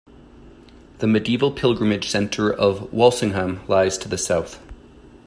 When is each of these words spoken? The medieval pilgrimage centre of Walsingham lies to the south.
The 0.97 1.05
medieval 1.05 1.51
pilgrimage 1.51 2.09
centre 2.09 2.51
of 2.51 2.91
Walsingham 2.91 3.61
lies 3.67 3.99
to 3.99 4.07
the 4.09 4.17
south. 4.17 4.59